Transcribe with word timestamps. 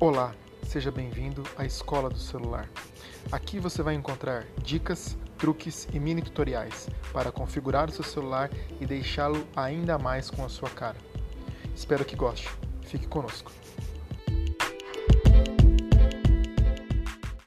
Olá, 0.00 0.34
seja 0.66 0.90
bem-vindo 0.90 1.44
à 1.56 1.64
Escola 1.64 2.10
do 2.10 2.18
Celular. 2.18 2.68
Aqui 3.30 3.60
você 3.60 3.80
vai 3.80 3.94
encontrar 3.94 4.44
dicas, 4.60 5.16
truques 5.38 5.86
e 5.92 6.00
mini 6.00 6.20
tutoriais 6.20 6.90
para 7.12 7.30
configurar 7.30 7.88
o 7.88 7.92
seu 7.92 8.02
celular 8.02 8.50
e 8.80 8.86
deixá-lo 8.86 9.46
ainda 9.54 9.96
mais 9.96 10.28
com 10.28 10.44
a 10.44 10.48
sua 10.48 10.68
cara. 10.68 10.96
Espero 11.76 12.04
que 12.04 12.16
goste. 12.16 12.50
Fique 12.82 13.06
conosco. 13.06 13.52